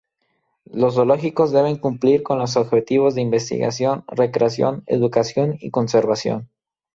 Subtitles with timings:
[0.65, 6.49] Los zoológicos deben cumplir con los objetivos de investigación, recreación, educación y conservación.